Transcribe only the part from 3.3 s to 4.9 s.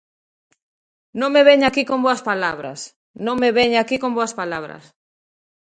me veña aquí con boas palabras.